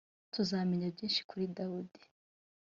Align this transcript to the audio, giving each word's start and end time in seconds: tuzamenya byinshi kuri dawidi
tuzamenya 0.33 0.87
byinshi 0.95 1.21
kuri 1.29 1.43
dawidi 1.57 2.01